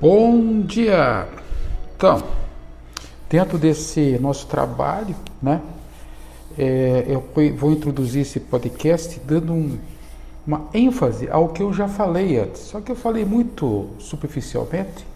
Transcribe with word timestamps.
Bom 0.00 0.60
dia! 0.62 1.28
Então, 1.96 2.20
dentro 3.30 3.56
desse 3.56 4.18
nosso 4.18 4.46
trabalho, 4.48 5.14
né, 5.40 5.62
é, 6.58 7.04
eu 7.06 7.24
vou 7.56 7.70
introduzir 7.70 8.22
esse 8.22 8.40
podcast 8.40 9.20
dando 9.20 9.52
um, 9.52 9.78
uma 10.44 10.62
ênfase 10.74 11.30
ao 11.30 11.50
que 11.50 11.62
eu 11.62 11.72
já 11.72 11.86
falei 11.86 12.38
antes, 12.38 12.62
só 12.62 12.80
que 12.80 12.90
eu 12.90 12.96
falei 12.96 13.24
muito 13.24 13.86
superficialmente 14.00 15.06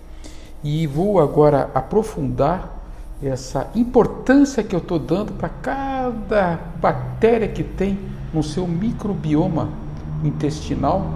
e 0.62 0.86
vou 0.86 1.20
agora 1.20 1.70
aprofundar 1.74 2.80
essa 3.20 3.68
importância 3.74 4.62
que 4.62 4.76
eu 4.76 4.80
estou 4.80 5.00
dando 5.00 5.32
para 5.32 5.48
cada 5.48 6.56
bactéria 6.80 7.48
que 7.48 7.64
tem 7.64 7.98
no 8.32 8.44
seu 8.44 8.66
microbioma 8.66 9.70
intestinal, 10.22 11.14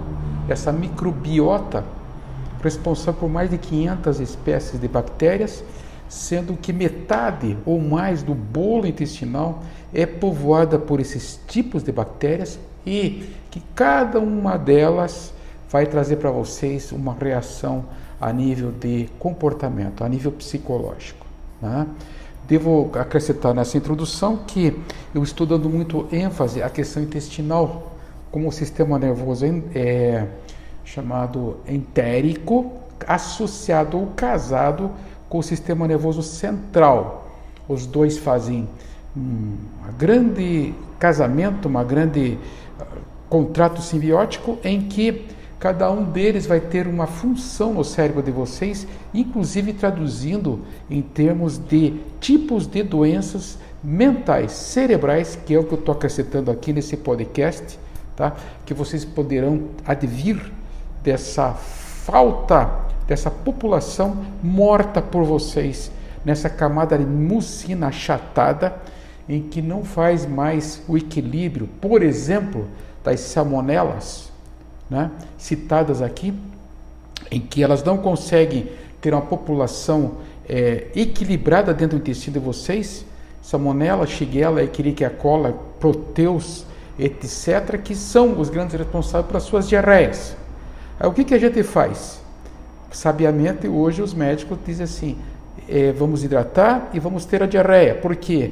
essa 0.49 0.71
microbiota 0.71 1.85
responsável 2.63 3.19
por 3.19 3.29
mais 3.29 3.49
de 3.49 3.57
500 3.57 4.19
espécies 4.19 4.79
de 4.79 4.87
bactérias, 4.87 5.63
sendo 6.07 6.55
que 6.55 6.71
metade 6.71 7.57
ou 7.65 7.79
mais 7.79 8.23
do 8.23 8.33
bolo 8.33 8.87
intestinal 8.87 9.61
é 9.93 10.05
povoada 10.05 10.79
por 10.79 10.99
esses 10.99 11.39
tipos 11.47 11.83
de 11.83 11.91
bactérias 11.91 12.57
e 12.85 13.29
que 13.51 13.61
cada 13.75 14.19
uma 14.19 14.57
delas 14.57 15.33
vai 15.69 15.85
trazer 15.85 16.17
para 16.17 16.31
vocês 16.31 16.91
uma 16.91 17.13
reação 17.13 17.85
a 18.21 18.31
nível 18.31 18.71
de 18.71 19.09
comportamento, 19.19 20.03
a 20.03 20.09
nível 20.09 20.31
psicológico. 20.31 21.25
Né? 21.61 21.87
Devo 22.47 22.91
acrescentar 22.93 23.53
nessa 23.53 23.77
introdução 23.77 24.37
que 24.37 24.79
eu 25.13 25.23
estou 25.23 25.47
dando 25.47 25.69
muito 25.69 26.07
ênfase 26.11 26.61
à 26.61 26.69
questão 26.69 27.01
intestinal, 27.01 27.93
como 28.31 28.47
o 28.47 28.51
sistema 28.51 28.99
nervoso 28.99 29.45
é 29.73 30.27
chamado 30.83 31.57
entérico, 31.67 32.71
associado 33.07 33.97
ou 33.97 34.07
casado 34.07 34.91
com 35.29 35.39
o 35.39 35.43
sistema 35.43 35.87
nervoso 35.87 36.21
central. 36.21 37.27
Os 37.67 37.85
dois 37.85 38.17
fazem 38.17 38.67
um 39.15 39.55
grande 39.97 40.73
casamento, 40.99 41.67
uma 41.67 41.83
grande 41.83 42.37
uh, 42.79 42.85
contrato 43.29 43.81
simbiótico 43.81 44.57
em 44.63 44.81
que 44.81 45.25
cada 45.59 45.89
um 45.89 46.03
deles 46.03 46.45
vai 46.45 46.59
ter 46.59 46.87
uma 46.87 47.07
função 47.07 47.73
no 47.73 47.85
cérebro 47.85 48.21
de 48.21 48.31
vocês, 48.31 48.85
inclusive 49.13 49.71
traduzindo 49.71 50.59
em 50.89 51.01
termos 51.01 51.57
de 51.57 52.01
tipos 52.19 52.67
de 52.67 52.83
doenças 52.83 53.57
mentais, 53.81 54.51
cerebrais, 54.51 55.39
que 55.45 55.53
é 55.53 55.59
o 55.59 55.63
que 55.63 55.73
eu 55.73 55.79
estou 55.79 55.95
acrescentando 55.95 56.51
aqui 56.51 56.73
nesse 56.73 56.97
podcast, 56.97 57.79
tá? 58.15 58.35
que 58.65 58.73
vocês 58.73 59.05
poderão 59.05 59.69
advir 59.85 60.51
dessa 61.03 61.51
falta, 61.53 62.69
dessa 63.07 63.29
população 63.29 64.25
morta 64.41 65.01
por 65.01 65.23
vocês, 65.23 65.91
nessa 66.23 66.49
camada 66.49 66.97
de 66.97 67.05
mucina 67.05 67.87
achatada, 67.87 68.75
em 69.27 69.41
que 69.41 69.61
não 69.61 69.83
faz 69.83 70.25
mais 70.25 70.81
o 70.87 70.97
equilíbrio, 70.97 71.67
por 71.79 72.01
exemplo, 72.01 72.67
das 73.03 73.19
salmonelas, 73.19 74.31
né, 74.89 75.11
citadas 75.37 76.01
aqui, 76.01 76.33
em 77.31 77.39
que 77.39 77.63
elas 77.63 77.83
não 77.83 77.97
conseguem 77.97 78.69
ter 79.01 79.13
uma 79.13 79.21
população 79.21 80.15
é, 80.47 80.87
equilibrada 80.95 81.73
dentro 81.73 81.97
do 81.97 82.01
intestino 82.01 82.33
de 82.33 82.39
vocês, 82.39 83.05
salmonela, 83.41 84.05
shigella, 84.05 84.63
escherichia 84.63 85.09
coli, 85.09 85.53
proteus, 85.79 86.65
etc., 86.97 87.81
que 87.81 87.95
são 87.95 88.39
os 88.39 88.49
grandes 88.49 88.75
responsáveis 88.75 89.27
pelas 89.27 89.43
suas 89.43 89.67
diarreias. 89.67 90.35
Aí, 91.03 91.09
o 91.09 91.11
que, 91.11 91.25
que 91.25 91.33
a 91.33 91.37
gente 91.37 91.61
faz? 91.63 92.21
Sabiamente, 92.89 93.67
hoje 93.67 94.01
os 94.01 94.13
médicos 94.13 94.57
dizem 94.65 94.85
assim: 94.85 95.17
é, 95.67 95.91
vamos 95.91 96.23
hidratar 96.23 96.91
e 96.93 96.99
vamos 96.99 97.25
ter 97.25 97.43
a 97.43 97.45
diarreia. 97.45 97.95
Por 97.95 98.15
quê? 98.15 98.51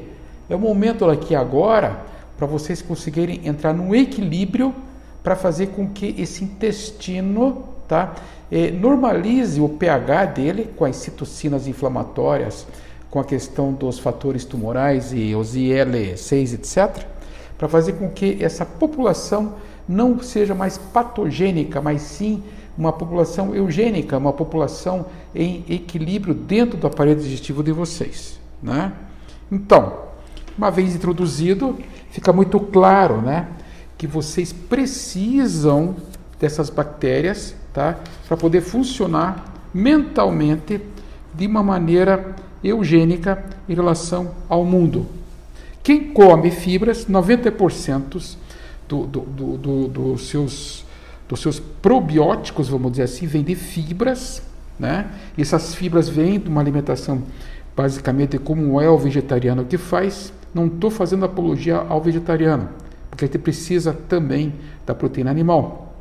É 0.50 0.56
o 0.56 0.60
momento 0.60 1.10
aqui 1.10 1.34
agora 1.34 2.02
para 2.36 2.46
vocês 2.46 2.82
conseguirem 2.82 3.40
entrar 3.48 3.74
num 3.74 3.96
equilíbrio 3.96 4.76
para 5.24 5.34
fazer 5.34 5.68
com 5.68 5.88
que 5.88 6.14
esse 6.18 6.44
intestino 6.44 7.64
tá, 7.88 8.16
é, 8.52 8.70
normalize 8.70 9.62
o 9.62 9.70
pH 9.70 10.26
dele 10.26 10.70
com 10.76 10.84
as 10.84 10.98
citocinas 10.98 11.68
inflamatórias, 11.68 12.68
com 13.10 13.18
a 13.22 13.24
questão 13.24 13.72
dos 13.72 13.98
fatores 13.98 14.44
tumorais 14.44 15.14
e 15.14 15.34
os 15.36 15.56
IL6, 15.56 16.56
etc., 16.56 17.06
para 17.58 17.70
fazer 17.70 17.94
com 17.94 18.10
que 18.10 18.44
essa 18.44 18.66
população 18.66 19.54
não 19.88 20.22
seja 20.22 20.56
mais 20.56 20.78
patogênica, 20.78 21.82
mas 21.82 22.02
sim 22.02 22.44
uma 22.78 22.94
população 22.94 23.54
eugênica, 23.54 24.18
uma 24.18 24.34
população 24.34 25.06
em 25.36 25.64
equilíbrio 25.70 26.34
dentro 26.34 26.78
do 26.78 26.88
aparelho 26.88 27.20
digestivo 27.20 27.64
de 27.64 27.72
vocês. 27.72 28.40
Né? 28.62 28.92
Então, 29.52 29.94
uma 30.58 30.70
vez 30.72 30.96
introduzido, 30.96 31.78
fica 32.10 32.32
muito 32.32 32.60
claro 32.60 33.22
né, 33.22 33.48
que 33.98 34.08
vocês 34.08 34.54
precisam 34.54 35.96
dessas 36.40 36.70
bactérias 36.70 37.56
tá, 37.74 37.98
para 38.28 38.38
poder 38.38 38.62
funcionar 38.62 39.46
mentalmente 39.74 40.82
de 41.34 41.48
uma 41.48 41.64
maneira 41.64 42.36
eugênica 42.64 43.44
em 43.68 43.74
relação 43.74 44.32
ao 44.50 44.66
mundo. 44.66 45.08
Quem 45.84 46.14
come 46.14 46.52
fibras, 46.52 47.08
90% 47.08 48.38
do, 48.92 49.06
do, 49.08 49.22
do, 49.22 49.58
do, 49.58 49.88
dos, 49.88 50.28
seus, 50.28 50.86
dos 51.28 51.40
seus 51.40 51.60
probióticos, 51.60 52.68
vamos 52.68 52.92
dizer 52.92 53.04
assim, 53.04 53.26
vem 53.26 53.42
de 53.42 53.56
fibras, 53.56 54.44
né? 54.78 55.10
E 55.38 55.42
essas 55.42 55.74
fibras 55.74 56.10
vêm 56.10 56.38
de 56.40 56.50
uma 56.50 56.60
alimentação 56.60 57.24
basicamente 57.76 58.38
como 58.38 58.82
é 58.82 58.90
o 58.90 58.98
vegetariano 58.98 59.64
que 59.64 59.78
faz. 59.78 60.34
Não 60.54 60.68
estou 60.68 60.92
fazendo 60.92 61.24
apologia 61.24 61.78
ao 61.78 62.02
vegetariano, 62.02 62.70
porque 63.10 63.24
a 63.24 63.28
gente 63.28 63.40
precisa 63.40 63.94
também 63.94 64.54
da 64.86 64.94
proteína 64.94 65.32
animal. 65.32 65.96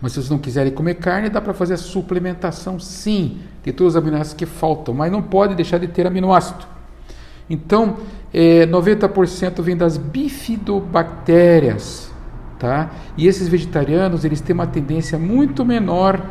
Mas 0.00 0.12
se 0.12 0.16
vocês 0.16 0.30
não 0.30 0.38
quiserem 0.38 0.72
comer 0.72 0.94
carne, 0.94 1.28
dá 1.28 1.42
para 1.42 1.52
fazer 1.52 1.74
a 1.74 1.76
suplementação 1.76 2.80
sim 2.80 3.40
de 3.62 3.70
todos 3.70 3.92
os 3.92 3.96
aminoácidos 3.98 4.32
que 4.32 4.46
faltam, 4.46 4.94
mas 4.94 5.12
não 5.12 5.20
pode 5.20 5.54
deixar 5.54 5.76
de 5.76 5.88
ter 5.88 6.06
aminoácido. 6.06 6.64
Então, 7.50 7.96
é, 8.32 8.64
90% 8.66 9.60
vem 9.60 9.76
das 9.76 9.96
bifidobactérias, 9.96 12.12
tá? 12.58 12.92
E 13.16 13.26
esses 13.26 13.48
vegetarianos, 13.48 14.24
eles 14.24 14.40
têm 14.40 14.54
uma 14.54 14.68
tendência 14.68 15.18
muito 15.18 15.64
menor 15.64 16.24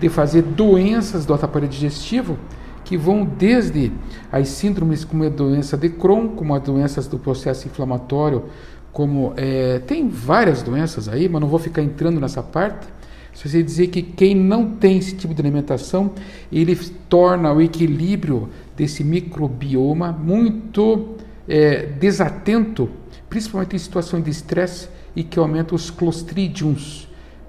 de 0.00 0.08
fazer 0.08 0.42
doenças 0.42 1.24
do 1.24 1.32
aparelho 1.32 1.70
digestivo, 1.70 2.36
que 2.84 2.98
vão 2.98 3.24
desde 3.24 3.92
as 4.30 4.48
síndromes 4.48 5.04
como 5.04 5.24
a 5.24 5.28
doença 5.28 5.76
de 5.76 5.88
Crohn, 5.88 6.30
como 6.30 6.54
as 6.54 6.62
doenças 6.62 7.06
do 7.06 7.18
processo 7.18 7.68
inflamatório, 7.68 8.44
como 8.92 9.32
é, 9.36 9.80
tem 9.86 10.08
várias 10.08 10.62
doenças 10.62 11.08
aí, 11.08 11.28
mas 11.28 11.40
não 11.40 11.48
vou 11.48 11.58
ficar 11.58 11.82
entrando 11.82 12.20
nessa 12.20 12.42
parte. 12.42 12.86
Só 13.32 13.48
sei 13.48 13.62
dizer 13.62 13.88
que 13.88 14.00
quem 14.00 14.34
não 14.34 14.70
tem 14.70 14.98
esse 14.98 15.16
tipo 15.16 15.34
de 15.34 15.40
alimentação, 15.40 16.12
ele 16.52 16.76
torna 17.08 17.52
o 17.52 17.60
equilíbrio 17.60 18.48
desse 18.76 19.04
microbioma 19.04 20.12
muito 20.12 21.16
é, 21.48 21.86
desatento, 21.86 22.90
principalmente 23.28 23.76
em 23.76 23.78
situações 23.78 24.24
de 24.24 24.30
estresse 24.30 24.88
e 25.14 25.22
que 25.22 25.38
aumenta 25.38 25.74
os 25.74 25.90
clostridiums. 25.90 27.08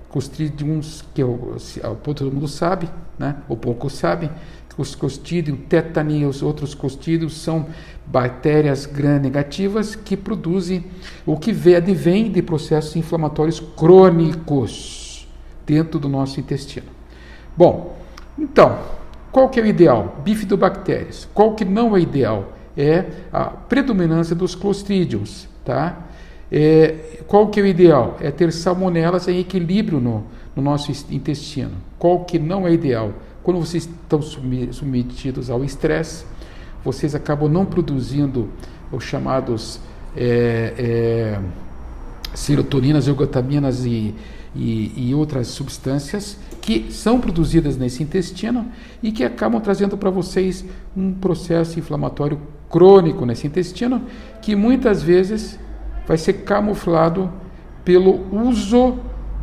Clostridiums, 0.10 1.04
que 1.14 1.22
eu, 1.22 1.58
todo 2.02 2.32
mundo 2.32 2.48
sabe, 2.48 2.90
né? 3.20 3.38
ou 3.50 3.58
pouco 3.58 3.90
sabe, 3.90 4.30
os 4.78 4.94
clostridium, 4.94 5.56
tetani 5.56 6.20
e 6.22 6.26
os 6.26 6.42
outros 6.42 6.76
clostridiums 6.76 7.38
são 7.38 7.68
bactérias 8.06 8.86
gram-negativas 8.86 9.96
que 9.96 10.18
produzem 10.18 10.86
o 11.26 11.38
que 11.38 11.52
advém 11.76 12.30
de 12.30 12.42
processos 12.42 12.96
inflamatórios 12.96 13.60
crônicos 13.60 15.28
dentro 15.66 16.00
do 16.00 16.10
nosso 16.10 16.40
intestino. 16.40 16.88
Bom, 17.56 17.98
então, 18.38 18.78
qual 19.36 19.50
que 19.50 19.60
é 19.60 19.64
o 19.64 19.66
ideal? 19.66 20.22
Bifidobactérias. 20.24 21.28
Qual 21.34 21.56
que 21.56 21.66
não 21.66 21.94
é 21.94 22.00
ideal? 22.00 22.54
É 22.78 23.04
a 23.34 23.44
predominância 23.48 24.34
dos 24.34 24.56
clostridiums, 24.56 25.50
tá? 25.66 26.08
É, 26.50 27.20
qual 27.28 27.50
que 27.50 27.60
é 27.60 27.64
o 27.64 27.66
ideal? 27.66 28.16
É 28.22 28.32
ter 28.32 28.50
salmonelas 28.54 29.28
em 29.28 29.38
equilíbrio 29.38 30.00
no, 30.00 30.24
no 30.56 30.64
nosso 30.64 30.90
intestino. 31.14 31.74
Qual 32.00 32.24
que 32.24 32.40
não 32.40 32.66
é 32.66 32.72
ideal? 32.72 33.12
Quando 33.44 33.60
vocês 33.60 33.84
estão 33.84 34.22
submetidos 34.22 35.50
ao 35.50 35.66
estresse, 35.66 36.24
vocês 36.82 37.14
acabam 37.14 37.50
não 37.50 37.66
produzindo 37.66 38.48
os 38.90 39.04
chamados 39.04 39.82
é, 40.16 40.74
é, 40.78 41.40
serotoninas, 42.34 43.06
eugotaminas 43.06 43.86
e, 43.86 44.16
e, 44.56 45.10
e 45.10 45.14
outras 45.14 45.48
substâncias 45.48 46.38
que 46.62 46.92
são 46.92 47.20
produzidas 47.20 47.78
nesse 47.78 48.02
intestino 48.02 48.66
e 49.04 49.12
que 49.12 49.24
acabam 49.24 49.62
trazendo 49.62 49.98
para 49.98 50.10
vocês 50.10 50.66
um 50.96 51.14
processo 51.14 51.78
inflamatório 51.78 52.40
crônico 52.70 53.26
nesse 53.26 53.46
intestino, 53.46 54.02
que 54.42 54.56
muitas 54.56 55.04
vezes 55.04 55.60
vai 56.08 56.18
ser 56.18 56.34
camuflado 56.34 57.32
pelo 57.84 58.26
uso 58.36 58.98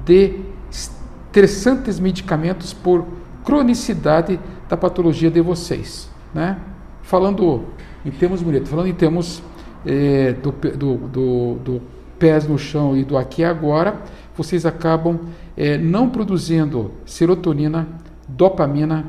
de 0.05 0.41
estressantes 0.71 2.01
medicamentos 2.01 2.73
por 2.73 3.07
cronicidade 3.45 4.39
da 4.69 4.77
patologia 4.77 5.31
de 5.31 5.41
vocês. 5.41 6.11
Né? 6.35 6.59
Falando 7.03 7.65
em 8.05 8.11
termos 8.11 8.43
bonitos, 8.43 8.69
falando 8.69 8.89
em 8.89 8.95
termos 8.95 9.43
é, 9.87 10.33
do, 10.33 10.51
do, 10.51 10.97
do, 10.97 11.55
do, 11.55 11.83
pés 12.19 12.47
no 12.47 12.57
chão 12.57 12.97
e 12.97 13.05
do 13.05 13.19
aqui 13.19 13.43
e 13.43 13.45
agora, 13.45 14.01
vocês 14.37 14.65
acabam 14.65 15.21
é, 15.57 15.77
não 15.77 16.09
produzindo 16.09 16.93
serotonina, 17.05 17.87
dopamina, 18.29 19.07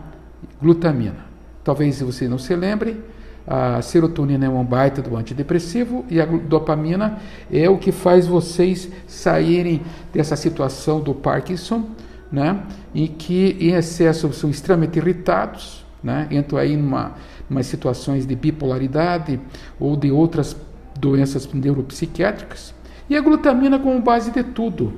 glutamina. 0.62 1.26
Talvez 1.64 2.02
você 2.02 2.28
não 2.28 2.38
se 2.38 2.56
lembre, 2.56 3.02
a 3.46 3.82
serotonina 3.82 4.46
é 4.46 4.50
um 4.50 4.64
baita 4.64 5.02
do 5.02 5.16
antidepressivo 5.18 6.06
e 6.10 6.22
a 6.22 6.26
dopamina 6.26 7.20
é 7.52 7.70
o 7.70 7.78
que 7.78 7.92
faz 7.92 8.26
vocês 8.26 8.90
saírem 9.06 9.82
dessa 10.14 10.36
situação 10.36 11.02
do 11.02 11.14
Parkinson, 11.14 11.90
né? 12.32 12.64
Em 12.96 13.08
que 13.08 13.58
em 13.60 13.74
excesso 13.74 14.32
são 14.34 14.50
extremamente 14.50 14.98
irritados, 14.98 15.86
né? 16.02 16.28
Entram 16.32 16.58
aí 16.58 16.78
numa, 16.78 17.14
numa 17.50 17.64
situações 17.64 18.26
de 18.26 18.36
bipolaridade 18.36 19.40
ou 19.78 19.98
de 19.98 20.10
outras 20.10 20.56
doenças 20.98 21.48
neuropsiquiátricas. 21.54 22.74
E 23.10 23.16
a 23.16 23.22
glutamina 23.22 23.78
como 23.78 24.02
base 24.02 24.32
de 24.32 24.44
tudo. 24.44 24.94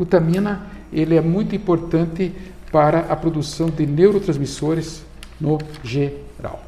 Glutamina 0.00 0.62
ele 0.90 1.14
é 1.14 1.20
muito 1.20 1.54
importante 1.54 2.32
para 2.72 3.00
a 3.00 3.16
produção 3.16 3.68
de 3.68 3.86
neurotransmissores 3.86 5.04
no 5.38 5.58
geral. 5.84 6.64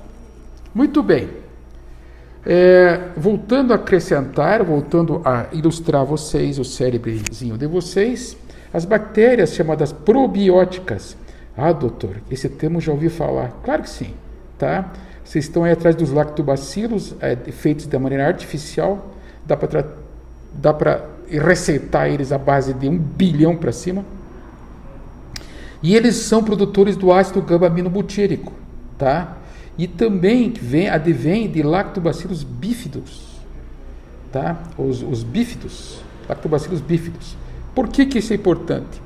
Muito 0.74 1.02
bem. 1.02 1.30
É, 2.44 3.08
voltando 3.16 3.72
a 3.72 3.76
acrescentar, 3.76 4.62
voltando 4.62 5.22
a 5.24 5.46
ilustrar 5.52 6.04
vocês, 6.04 6.58
o 6.58 6.64
cérebrozinho 6.64 7.56
de 7.56 7.66
vocês, 7.66 8.36
as 8.72 8.84
bactérias 8.84 9.54
chamadas 9.54 9.92
probióticas. 9.92 11.16
Ah, 11.56 11.72
doutor, 11.72 12.16
esse 12.30 12.48
termo 12.48 12.80
já 12.80 12.92
ouvi 12.92 13.08
falar. 13.08 13.60
Claro 13.64 13.82
que 13.82 13.90
sim, 13.90 14.12
tá? 14.58 14.92
Vocês 15.24 15.46
estão 15.46 15.64
aí 15.64 15.72
atrás 15.72 15.96
dos 15.96 16.10
lactobacilos, 16.10 17.14
é, 17.20 17.34
feitos 17.36 17.86
de 17.86 17.98
maneira 17.98 18.26
artificial. 18.26 19.14
Dá 19.46 19.56
para 19.56 21.11
receitar 21.38 22.08
eles 22.08 22.32
à 22.32 22.38
base 22.38 22.72
de 22.74 22.88
um 22.88 22.98
bilhão 22.98 23.56
para 23.56 23.72
cima. 23.72 24.04
E 25.82 25.96
eles 25.96 26.16
são 26.16 26.44
produtores 26.44 26.96
do 26.96 27.12
ácido 27.12 27.42
gama-aminobutírico, 27.42 28.52
tá? 28.96 29.38
E 29.76 29.88
também 29.88 30.50
vem, 30.50 30.88
advém 30.88 31.50
de 31.50 31.62
lactobacillus 31.62 32.44
bífidos, 32.44 33.40
tá? 34.30 34.62
Os, 34.78 35.02
os 35.02 35.24
bífidos, 35.24 36.00
lactobacillus 36.28 36.80
bífidos. 36.80 37.36
Por 37.74 37.88
que, 37.88 38.06
que 38.06 38.18
isso 38.18 38.32
é 38.32 38.36
importante? 38.36 39.02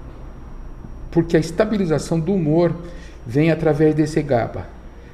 Porque 1.11 1.37
a 1.37 1.41
estabilização 1.41 2.21
do 2.21 2.35
humor 2.35 2.75
vem 3.27 3.51
através 3.51 3.95
desse 3.95 4.21
GABA. 4.23 4.67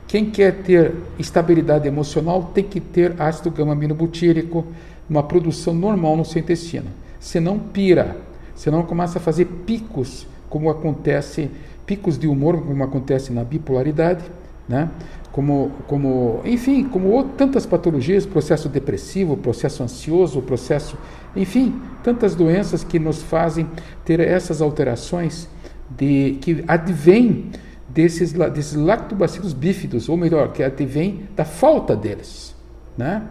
Quem 0.09 0.31
quer 0.31 0.63
ter 0.63 0.95
estabilidade 1.19 1.87
emocional 1.87 2.51
tem 2.53 2.65
que 2.65 2.81
ter 2.81 3.15
ácido 3.21 3.51
gama-aminobutírico, 3.51 4.67
uma 5.09 5.23
produção 5.23 5.75
normal 5.75 6.17
no 6.17 6.25
seu 6.25 6.41
intestino. 6.41 6.87
Senão 7.19 7.59
pira, 7.59 8.17
senão 8.55 8.83
começa 8.83 9.19
a 9.19 9.21
fazer 9.21 9.47
picos, 9.67 10.27
como 10.49 10.71
acontece, 10.71 11.51
picos 11.87 12.19
de 12.19 12.27
humor, 12.27 12.61
como 12.63 12.83
acontece 12.83 13.33
na 13.33 13.45
bipolaridade, 13.45 14.25
né? 14.69 14.91
como, 15.33 15.73
como, 15.87 16.41
enfim, 16.45 16.85
como 16.85 17.25
tantas 17.25 17.65
patologias, 17.65 18.27
processo 18.27 18.69
depressivo, 18.69 19.37
processo 19.37 19.83
ansioso, 19.83 20.43
processo, 20.43 20.97
enfim, 21.35 21.81
tantas 22.05 22.35
doenças 22.35 22.85
que 22.85 22.99
nos 22.99 23.23
fazem 23.23 23.67
ter 24.05 24.21
essas 24.21 24.61
alterações 24.61 25.49
de 25.89 26.39
que 26.41 26.63
advêm 26.69 27.51
desses, 27.89 28.33
desses 28.33 28.75
lactobacilos 28.75 29.55
bífidos, 29.55 30.09
ou 30.09 30.17
melhor, 30.17 30.53
que 30.53 30.63
advém 30.63 31.29
da 31.35 31.45
falta 31.45 31.97
deles, 31.97 32.55
né? 32.97 33.23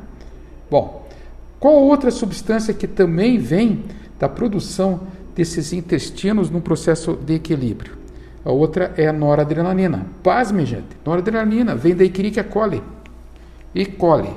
Bom, 0.69 1.00
qual 1.61 1.75
outra 1.75 2.09
substância 2.09 2.73
que 2.73 2.87
também 2.87 3.37
vem 3.37 3.83
da 4.17 4.27
produção 4.27 5.01
desses 5.35 5.71
intestinos 5.71 6.49
num 6.49 6.59
processo 6.59 7.13
de 7.13 7.35
equilíbrio? 7.35 7.99
A 8.43 8.51
outra 8.51 8.91
é 8.97 9.07
a 9.07 9.13
noradrenalina. 9.13 10.07
Pasme, 10.23 10.65
gente. 10.65 10.87
Noradrenalina 11.05 11.75
vem 11.75 11.95
da 11.95 12.03
Escherichia 12.03 12.43
coli. 12.43 12.81
E 13.75 13.85
coli. 13.85 14.31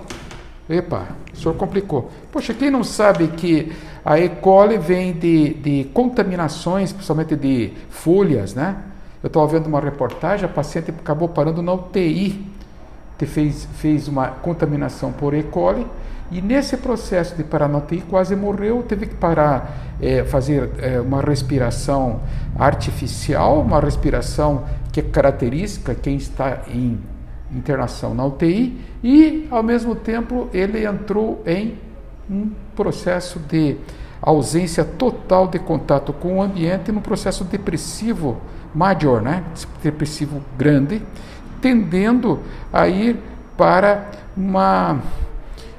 Epa, 0.69 1.17
o 1.33 1.37
senhor 1.37 1.55
complicou. 1.55 2.11
Poxa, 2.31 2.53
quem 2.53 2.71
não 2.71 2.85
sabe 2.85 3.29
que 3.29 3.73
a 4.05 4.21
E. 4.21 4.29
coli 4.29 4.77
vem 4.77 5.15
de, 5.15 5.55
de 5.55 5.85
contaminações, 5.95 6.93
principalmente 6.93 7.35
de 7.37 7.73
folhas, 7.89 8.55
né? 8.55 8.77
Eu 9.23 9.29
estava 9.29 9.47
vendo 9.47 9.67
uma 9.67 9.81
reportagem, 9.81 10.45
a 10.45 10.49
paciente 10.53 10.91
acabou 10.91 11.31
parando 11.31 11.63
na 11.63 11.73
UTI, 11.73 12.53
fez, 13.27 13.69
fez 13.77 14.09
uma 14.09 14.29
contaminação 14.29 15.13
por 15.13 15.35
E. 15.35 15.43
coli, 15.43 15.87
e 16.31 16.41
nesse 16.41 16.77
processo 16.77 17.37
de 17.37 17.45
UTI 17.45 18.01
quase 18.09 18.35
morreu, 18.35 18.83
teve 18.83 19.07
que 19.07 19.15
parar, 19.15 19.97
é, 20.01 20.25
fazer 20.25 20.71
é, 20.79 21.01
uma 21.01 21.21
respiração 21.21 22.21
artificial, 22.59 23.61
uma 23.61 23.79
respiração 23.79 24.65
que 24.91 25.01
é 25.01 25.03
característica 25.03 25.95
quem 25.95 26.17
está 26.17 26.63
em 26.69 26.99
internação 27.53 28.15
na 28.15 28.25
UTI, 28.25 28.81
e 29.03 29.47
ao 29.51 29.63
mesmo 29.63 29.95
tempo 29.95 30.49
ele 30.53 30.85
entrou 30.85 31.43
em 31.47 31.79
um 32.29 32.51
processo 32.75 33.39
de 33.39 33.77
ausência 34.21 34.85
total 34.85 35.47
de 35.47 35.59
contato 35.59 36.13
com 36.13 36.39
o 36.39 36.43
ambiente, 36.43 36.91
num 36.91 37.03
processo 37.03 37.45
depressivo 37.45 38.39
maior, 38.75 39.21
né? 39.21 39.45
depressivo 39.83 40.43
grande, 40.59 41.03
tendendo 41.65 42.41
a 42.71 42.87
ir 42.87 43.17
para 43.57 44.11
uma 44.37 45.01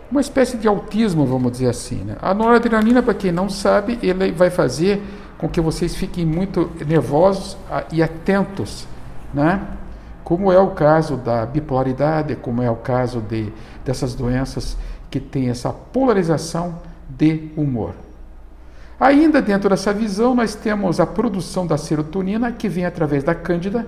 uma 0.09 0.19
espécie 0.21 0.57
de 0.57 0.67
autismo, 0.67 1.25
vamos 1.25 1.51
dizer 1.51 1.69
assim. 1.69 1.97
Né? 1.97 2.15
A 2.21 2.33
noradrenalina, 2.33 3.03
para 3.03 3.13
quem 3.13 3.31
não 3.31 3.49
sabe, 3.49 3.99
ele 4.01 4.31
vai 4.31 4.49
fazer 4.49 5.01
com 5.37 5.47
que 5.47 5.61
vocês 5.61 5.95
fiquem 5.95 6.25
muito 6.25 6.71
nervosos 6.87 7.55
ah, 7.69 7.83
e 7.91 8.01
atentos, 8.01 8.87
né? 9.33 9.61
Como 10.23 10.51
é 10.51 10.57
o 10.57 10.69
caso 10.69 11.17
da 11.17 11.45
bipolaridade, 11.45 12.35
como 12.35 12.63
é 12.63 12.71
o 12.71 12.77
caso 12.77 13.19
de, 13.19 13.51
dessas 13.83 14.15
doenças 14.15 14.77
que 15.11 15.19
têm 15.19 15.49
essa 15.49 15.71
polarização 15.71 16.75
de 17.09 17.51
humor. 17.55 17.93
Ainda 18.99 19.41
dentro 19.41 19.69
dessa 19.69 19.93
visão, 19.93 20.33
nós 20.33 20.55
temos 20.55 20.99
a 20.99 21.05
produção 21.05 21.67
da 21.67 21.77
serotonina, 21.77 22.51
que 22.51 22.69
vem 22.69 22.85
através 22.85 23.23
da 23.23 23.35
cândida, 23.35 23.85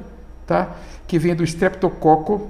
tá? 0.48 0.76
que 1.06 1.20
vem 1.20 1.36
do 1.36 1.44
streptococo, 1.44 2.50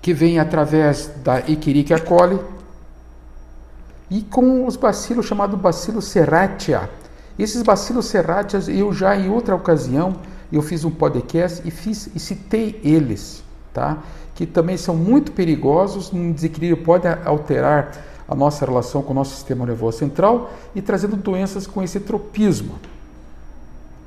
que 0.00 0.14
vem 0.14 0.38
através 0.38 1.10
da 1.22 1.40
Escherichia 1.40 1.98
coli 1.98 2.38
e 4.10 4.22
com 4.22 4.66
os 4.66 4.76
bacilos 4.76 5.26
chamados 5.26 5.58
bacilo 5.58 6.02
serratia. 6.02 6.90
Esses 7.38 7.62
bacilos 7.62 8.06
serratias 8.06 8.68
eu 8.68 8.92
já 8.92 9.16
em 9.16 9.30
outra 9.30 9.54
ocasião 9.54 10.16
eu 10.52 10.60
fiz 10.60 10.84
um 10.84 10.90
podcast 10.90 11.66
e 11.66 11.70
fiz 11.70 12.10
e 12.14 12.18
citei 12.18 12.78
eles, 12.84 13.42
tá? 13.72 14.02
Que 14.34 14.44
também 14.44 14.76
são 14.76 14.94
muito 14.94 15.32
perigosos, 15.32 16.12
um 16.12 16.32
desequilíbrio 16.32 16.84
pode 16.84 17.06
alterar 17.24 17.92
a 18.28 18.34
nossa 18.34 18.66
relação 18.66 19.02
com 19.02 19.12
o 19.12 19.14
nosso 19.14 19.34
sistema 19.34 19.64
nervoso 19.64 19.98
central 19.98 20.50
e 20.74 20.82
trazendo 20.82 21.16
doenças 21.16 21.66
com 21.66 21.82
esse 21.82 22.00
tropismo, 22.00 22.78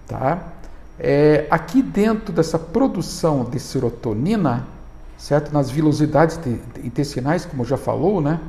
tá? 0.07 0.54
É, 0.97 1.45
aqui 1.49 1.81
dentro 1.81 2.31
dessa 2.31 2.57
produção 2.57 3.43
de 3.43 3.59
serotonina, 3.59 4.65
certo? 5.17 5.51
Nas 5.51 5.69
velocidades 5.69 6.39
intestinais, 6.83 7.45
como 7.45 7.65
já 7.65 7.77
falou, 7.77 8.21
né? 8.21 8.39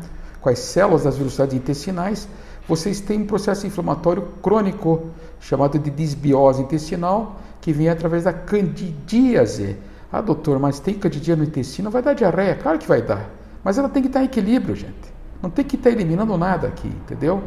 Com 0.41 0.49
as 0.49 0.61
células 0.61 1.03
das 1.05 1.17
velocidades 1.17 1.55
intestinais, 1.55 2.29
vocês 2.69 3.01
têm 3.01 3.23
um 3.23 3.27
processo 3.27 3.67
inflamatório 3.67 4.23
crônico 4.43 5.07
chamado 5.41 5.79
de 5.79 5.91
disbiose 5.91 6.63
intestinal, 6.63 7.37
que 7.61 7.73
vem 7.73 7.89
através 7.89 8.25
da 8.25 8.33
candidíase. 8.33 9.77
Ah, 10.11 10.21
doutor, 10.21 10.59
mas 10.59 10.79
tem 10.79 10.95
candidíase 10.95 11.41
no 11.41 11.47
intestino, 11.47 11.91
vai 11.91 12.03
dar 12.03 12.15
diarreia? 12.15 12.55
Claro 12.55 12.79
que 12.79 12.87
vai 12.87 13.03
dar. 13.03 13.29
Mas 13.63 13.77
ela 13.77 13.89
tem 13.89 14.03
que 14.03 14.09
estar 14.09 14.23
em 14.23 14.27
equilíbrio, 14.27 14.77
gente. 14.77 15.15
Não 15.43 15.51
tem 15.51 15.65
que 15.65 15.77
estar 15.77 15.91
eliminando 15.91 16.37
nada 16.39 16.69
aqui, 16.69 16.87
entendeu? 16.87 17.43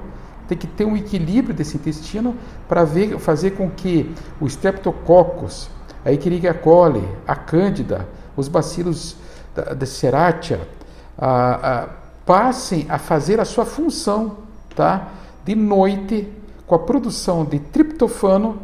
Tem 0.49 0.57
que 0.57 0.67
ter 0.67 0.83
um 0.83 0.97
equilíbrio 0.97 1.53
desse 1.53 1.77
intestino 1.77 2.35
para 2.67 2.85
fazer 3.19 3.51
com 3.51 3.69
que 3.69 4.11
o 4.41 4.47
Streptococcus, 4.47 5.69
a 6.03 6.11
Escherichia 6.11 6.53
coli, 6.53 7.07
a 7.27 7.35
Cândida, 7.35 8.07
os 8.35 8.47
bacilos 8.47 9.15
da, 9.55 9.75
da 9.75 9.85
Serratia 9.85 10.67
a, 11.15 11.81
a, 11.83 11.87
passem 12.25 12.87
a 12.89 12.97
fazer 12.97 13.39
a 13.39 13.45
sua 13.45 13.65
função 13.65 14.37
tá? 14.75 15.09
de 15.45 15.53
noite 15.53 16.27
com 16.65 16.75
a 16.75 16.79
produção 16.79 17.45
de 17.45 17.59
triptofano, 17.59 18.57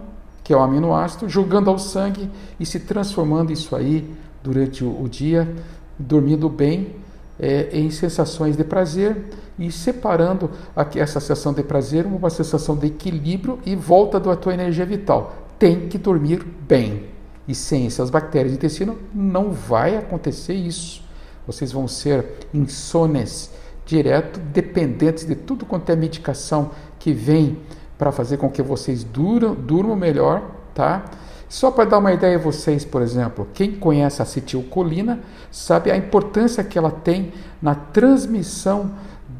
que 0.44 0.54
é 0.54 0.58
o 0.58 0.62
aminoácido, 0.62 1.28
jogando 1.28 1.70
ao 1.70 1.78
sangue 1.78 2.30
e 2.60 2.66
se 2.66 2.80
transformando 2.80 3.52
isso 3.52 3.76
aí 3.76 4.12
durante 4.44 4.84
o, 4.84 5.04
o 5.04 5.10
dia, 5.10 5.56
dormindo 6.00 6.50
bem, 6.50 6.96
é, 7.40 7.70
em 7.72 7.90
sensações 7.92 8.56
de 8.56 8.64
prazer 8.64 9.18
e 9.58 9.72
separando 9.72 10.50
aqui 10.76 11.00
essa 11.00 11.20
sensação 11.20 11.54
de 11.54 11.64
prazer 11.64 12.06
uma 12.06 12.30
sensação 12.30 12.76
de 12.76 12.88
equilíbrio 12.88 13.60
e 13.66 13.76
volta 13.76 14.20
da 14.20 14.36
tua 14.36 14.54
energia 14.54 14.86
vital. 14.86 15.36
Tem 15.58 15.88
que 15.88 15.98
dormir 15.98 16.46
bem. 16.68 17.16
e 17.48 17.54
sem 17.54 17.86
essas 17.86 18.10
bactérias 18.10 18.54
do 18.54 18.56
intestino, 18.56 18.98
não 19.14 19.52
vai 19.52 19.96
acontecer 19.96 20.56
isso. 20.56 21.04
Vocês 21.46 21.72
vão 21.72 21.88
ser 21.88 22.26
insones 22.52 23.52
direto, 23.86 24.40
dependentes 24.40 25.26
de 25.26 25.36
tudo 25.36 25.64
quanto 25.64 25.92
é 25.92 25.96
medicação 25.96 26.72
que 26.98 27.14
vem 27.14 27.60
para 28.00 28.12
fazer 28.12 28.38
com 28.38 28.50
que 28.50 28.64
vocês 28.64 29.04
duram, 29.04 29.54
durmam 29.54 29.96
melhor, 29.96 30.42
tá? 30.74 31.06
Só 31.48 31.70
para 31.72 31.86
dar 31.86 32.00
uma 32.00 32.12
ideia 32.12 32.38
a 32.38 32.42
vocês, 32.42 32.84
por 32.84 33.02
exemplo, 33.02 33.48
quem 33.54 33.74
conhece 33.74 34.22
a 34.22 34.24
acetilcolina 34.24 35.20
sabe 35.52 35.92
a 35.92 35.98
importância 35.98 36.64
que 36.64 36.78
ela 36.78 36.92
tem 36.92 37.32
na 37.62 37.76
transmissão 37.76 38.92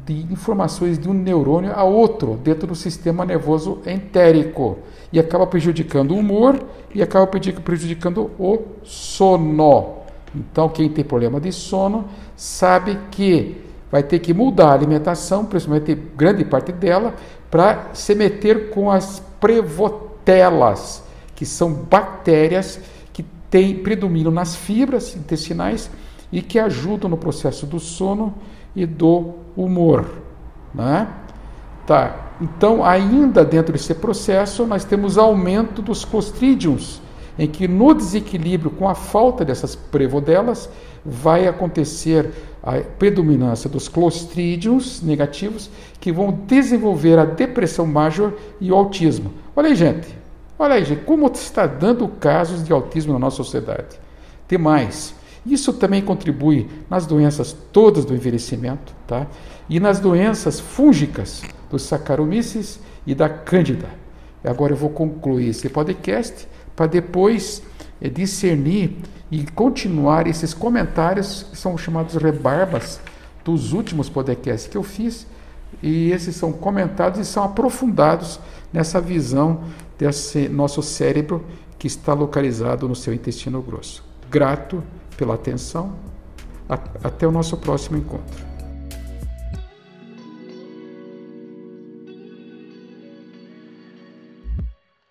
de 0.04 0.32
informações 0.32 0.98
de 0.98 1.08
um 1.08 1.12
neurônio 1.12 1.72
a 1.74 1.82
outro 1.82 2.38
dentro 2.42 2.68
do 2.68 2.76
sistema 2.76 3.24
nervoso 3.24 3.80
entérico 3.84 4.78
e 5.12 5.18
acaba 5.18 5.46
prejudicando 5.46 6.12
o 6.12 6.18
humor 6.18 6.58
e 6.94 7.02
acaba 7.02 7.26
prejudicando 7.26 8.30
o 8.38 8.58
sono. 8.84 9.96
Então, 10.34 10.68
quem 10.68 10.88
tem 10.88 11.04
problema 11.04 11.40
de 11.40 11.50
sono 11.50 12.04
sabe 12.36 12.98
que 13.10 13.64
vai 13.90 14.02
ter 14.02 14.18
que 14.18 14.34
mudar 14.34 14.68
a 14.68 14.74
alimentação, 14.74 15.44
principalmente 15.44 15.94
grande 15.94 16.44
parte 16.44 16.72
dela, 16.72 17.14
para 17.50 17.90
se 17.92 18.14
meter 18.14 18.70
com 18.70 18.90
as 18.90 19.22
prevotelas, 19.40 21.02
que 21.36 21.46
são 21.46 21.72
bactérias 21.72 22.80
que 23.12 23.22
tem, 23.48 23.76
predominam 23.76 24.32
nas 24.32 24.56
fibras 24.56 25.14
intestinais 25.14 25.88
e 26.32 26.42
que 26.42 26.58
ajudam 26.58 27.08
no 27.08 27.16
processo 27.16 27.66
do 27.66 27.78
sono 27.78 28.34
e 28.74 28.84
do 28.84 29.34
humor. 29.56 30.06
Né? 30.74 31.06
Tá. 31.86 32.32
Então, 32.40 32.84
ainda 32.84 33.44
dentro 33.44 33.72
desse 33.72 33.94
processo, 33.94 34.66
nós 34.66 34.84
temos 34.84 35.16
aumento 35.16 35.80
dos 35.80 36.04
clostridiums, 36.04 37.00
em 37.38 37.46
que 37.46 37.68
no 37.68 37.94
desequilíbrio 37.94 38.70
com 38.70 38.88
a 38.88 38.94
falta 38.94 39.44
dessas 39.44 39.74
prevodelas, 39.74 40.68
vai 41.04 41.46
acontecer 41.46 42.32
a 42.62 42.80
predominância 42.80 43.70
dos 43.70 43.88
clostridiums 43.88 45.00
negativos 45.00 45.70
que 46.00 46.10
vão 46.10 46.32
desenvolver 46.46 47.18
a 47.18 47.24
depressão 47.24 47.86
major 47.86 48.32
e 48.60 48.72
o 48.72 48.74
autismo. 48.74 49.32
Olha 49.54 49.68
aí, 49.68 49.76
gente. 49.76 50.25
Olha 50.58 50.74
aí, 50.74 50.84
gente, 50.84 51.04
como 51.04 51.26
está 51.26 51.66
dando 51.66 52.08
casos 52.08 52.64
de 52.64 52.72
autismo 52.72 53.12
na 53.12 53.18
nossa 53.18 53.36
sociedade. 53.36 53.98
Tem 54.48 54.58
mais. 54.58 55.14
Isso 55.44 55.72
também 55.72 56.02
contribui 56.02 56.68
nas 56.88 57.06
doenças 57.06 57.56
todas 57.72 58.04
do 58.04 58.14
envelhecimento, 58.14 58.92
tá? 59.06 59.26
E 59.68 59.78
nas 59.78 60.00
doenças 60.00 60.58
fúngicas, 60.58 61.42
dos 61.70 61.82
Saccharomyces 61.82 62.80
e 63.06 63.14
da 63.14 63.28
Cândida. 63.28 63.88
Agora 64.44 64.72
eu 64.72 64.76
vou 64.76 64.90
concluir 64.90 65.48
esse 65.48 65.68
podcast 65.68 66.48
para 66.74 66.86
depois 66.86 67.62
é, 68.00 68.08
discernir 68.08 68.96
e 69.30 69.44
continuar 69.44 70.26
esses 70.26 70.54
comentários 70.54 71.44
que 71.44 71.56
são 71.56 71.76
chamados 71.76 72.14
rebarbas 72.14 73.00
dos 73.44 73.72
últimos 73.72 74.08
podcasts 74.08 74.68
que 74.68 74.76
eu 74.76 74.82
fiz. 74.82 75.26
E 75.82 76.10
esses 76.10 76.36
são 76.36 76.52
comentados 76.52 77.20
e 77.20 77.24
são 77.24 77.44
aprofundados 77.44 78.40
nessa 78.72 79.00
visão 79.00 79.60
desse 79.98 80.48
nosso 80.48 80.82
cérebro 80.82 81.44
que 81.78 81.86
está 81.86 82.14
localizado 82.14 82.88
no 82.88 82.94
seu 82.94 83.12
intestino 83.12 83.60
grosso. 83.62 84.04
Grato 84.30 84.82
pela 85.16 85.34
atenção. 85.34 85.92
Até 86.68 87.26
o 87.26 87.30
nosso 87.30 87.56
próximo 87.56 87.96
encontro. 87.96 88.55